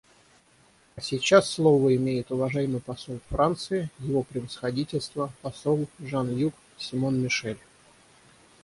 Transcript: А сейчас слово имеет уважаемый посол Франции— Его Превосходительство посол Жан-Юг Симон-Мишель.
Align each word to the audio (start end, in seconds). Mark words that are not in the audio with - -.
А 0.95 1.01
сейчас 1.01 1.47
слово 1.47 1.95
имеет 1.95 2.31
уважаемый 2.31 2.81
посол 2.81 3.19
Франции— 3.29 3.91
Его 3.99 4.23
Превосходительство 4.23 5.31
посол 5.43 5.87
Жан-Юг 5.99 6.55
Симон-Мишель. 6.79 7.59